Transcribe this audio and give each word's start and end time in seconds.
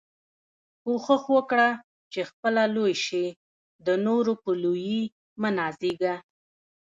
کوښښ 0.81 1.23
وکه، 1.35 1.65
چي 2.11 2.19
خپله 2.29 2.63
لوى 2.75 2.93
سې، 3.05 3.25
د 3.85 3.87
نورو 4.05 4.33
په 4.43 4.51
لويي 4.61 5.01
مه 5.41 5.49
نازېږه! 5.57 6.15